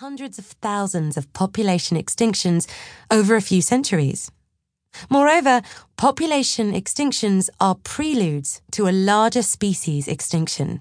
[0.00, 2.66] hundreds of thousands of population extinctions
[3.10, 4.30] over a few centuries.
[5.10, 5.60] Moreover,
[5.98, 10.80] population extinctions are preludes to a larger species extinction.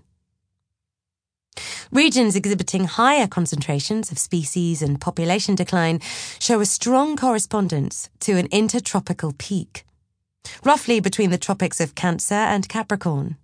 [1.92, 6.00] Regions exhibiting higher concentrations of species and population decline
[6.40, 9.84] show a strong correspondence to an intertropical peak,
[10.64, 13.36] roughly between the tropics of Cancer and Capricorn.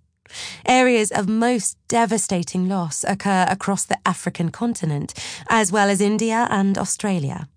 [0.66, 5.14] Areas of most devastating loss occur across the African continent,
[5.48, 7.48] as well as India and Australia,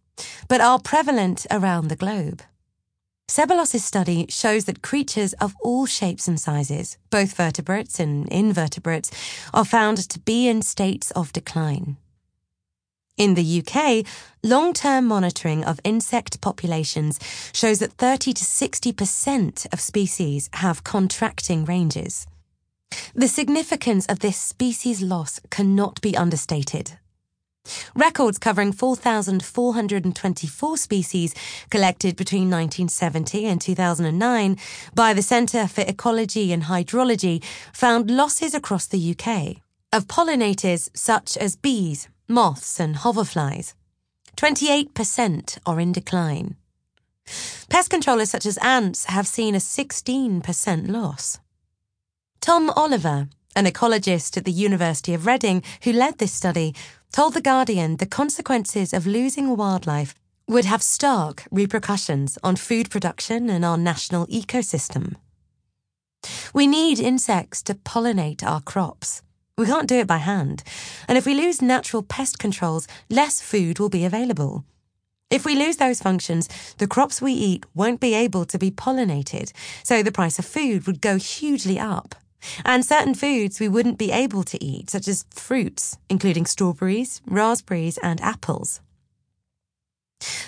[0.48, 2.42] but are prevalent around the globe.
[3.30, 9.12] Ceballos' study shows that creatures of all shapes and sizes, both vertebrates and invertebrates,
[9.54, 11.98] are found to be in states of decline.
[13.18, 14.06] In the UK,
[14.44, 17.20] long term monitoring of insect populations
[17.54, 22.26] shows that 30 to 60% of species have contracting ranges.
[23.14, 26.94] The significance of this species loss cannot be understated.
[27.96, 31.36] Records covering 4,424 species
[31.70, 34.58] collected between 1970 and 2009
[34.96, 39.58] by the Centre for Ecology and Hydrology found losses across the UK
[39.92, 43.74] of pollinators such as bees, moths, and hoverflies.
[44.38, 46.56] 28% are in decline.
[47.70, 51.40] Pest controllers such as ants have seen a 16% loss.
[52.50, 56.74] Tom Oliver, an ecologist at the University of Reading who led this study,
[57.12, 60.16] told The Guardian the consequences of losing wildlife
[60.48, 65.18] would have stark repercussions on food production and our national ecosystem.
[66.52, 69.22] We need insects to pollinate our crops.
[69.56, 70.64] We can't do it by hand.
[71.08, 74.66] And if we lose natural pest controls, less food will be available.
[75.30, 79.52] If we lose those functions, the crops we eat won't be able to be pollinated,
[79.84, 82.16] so the price of food would go hugely up.
[82.64, 87.98] And certain foods we wouldn't be able to eat, such as fruits, including strawberries, raspberries,
[88.00, 88.82] and apples.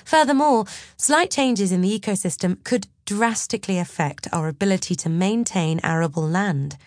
[0.03, 0.65] Furthermore,
[0.97, 6.77] slight changes in the ecosystem could drastically affect our ability to maintain arable land,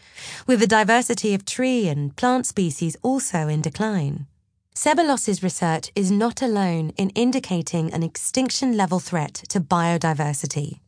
[0.47, 4.27] with the diversity of tree and plant species also in decline.
[4.75, 10.81] Ceballos' research is not alone in indicating an extinction level threat to biodiversity.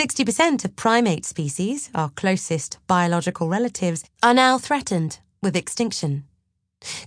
[0.00, 6.24] 60% of primate species, our closest biological relatives, are now threatened with extinction.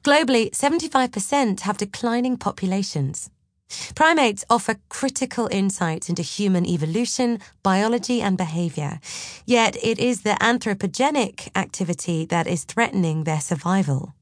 [0.03, 3.31] Globally, 75% have declining populations.
[3.95, 8.99] Primates offer critical insights into human evolution, biology, and behavior,
[9.47, 14.13] yet it is the anthropogenic activity that is threatening their survival.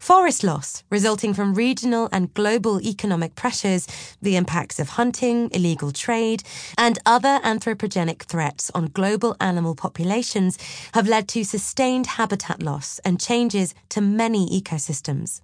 [0.00, 3.86] Forest loss resulting from regional and global economic pressures,
[4.20, 6.42] the impacts of hunting, illegal trade,
[6.76, 10.58] and other anthropogenic threats on global animal populations
[10.94, 15.42] have led to sustained habitat loss and changes to many ecosystems,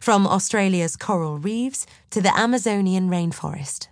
[0.00, 3.88] from Australia's coral reefs to the Amazonian rainforest.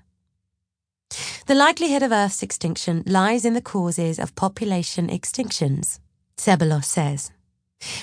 [1.46, 5.98] The likelihood of Earth's extinction lies in the causes of population extinctions,
[6.38, 7.30] Ceballos says.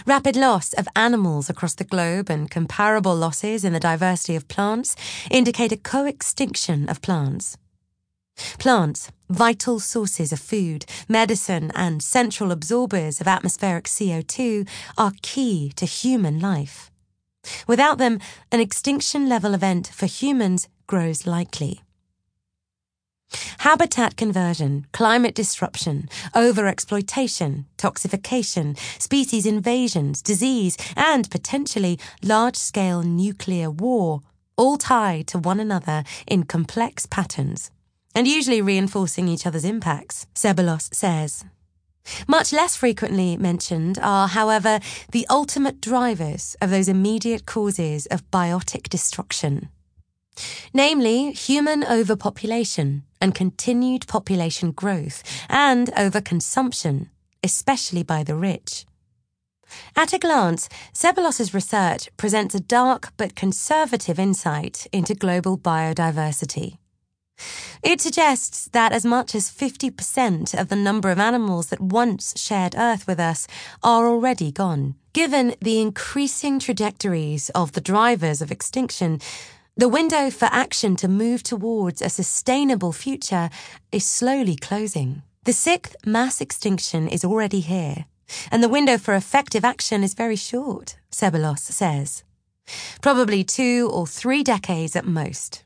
[0.05, 4.95] Rapid loss of animals across the globe and comparable losses in the diversity of plants
[5.29, 7.57] indicate a co-extinction of plants.
[8.57, 14.67] Plants, vital sources of food, medicine, and central absorbers of atmospheric CO2,
[14.97, 16.91] are key to human life.
[17.67, 18.19] Without them,
[18.51, 21.81] an extinction level event for humans grows likely.
[23.59, 34.21] Habitat conversion, climate disruption, overexploitation, toxification, species invasions, disease, and potentially large scale nuclear war,
[34.57, 37.71] all tied to one another in complex patterns,
[38.13, 41.45] and usually reinforcing each other's impacts, Ceballos says.
[42.27, 44.79] Much less frequently mentioned are, however,
[45.11, 49.69] the ultimate drivers of those immediate causes of biotic destruction
[50.73, 57.09] namely human overpopulation and continued population growth and overconsumption,
[57.43, 58.85] especially by the rich.
[59.95, 66.77] At a glance, Ceballos' research presents a dark but conservative insight into global biodiversity.
[67.81, 72.75] It suggests that as much as 50% of the number of animals that once shared
[72.77, 73.47] Earth with us
[73.81, 74.95] are already gone.
[75.13, 79.19] Given the increasing trajectories of the drivers of extinction,
[79.77, 83.49] the window for action to move towards a sustainable future
[83.91, 85.23] is slowly closing.
[85.45, 88.05] The sixth mass extinction is already here,
[88.51, 92.23] and the window for effective action is very short, Ceballos says.
[93.01, 95.63] Probably two or three decades at most.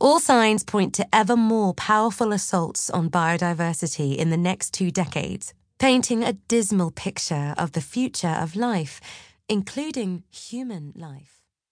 [0.00, 5.54] All signs point to ever more powerful assaults on biodiversity in the next two decades,
[5.78, 9.00] painting a dismal picture of the future of life,
[9.48, 11.43] including human life.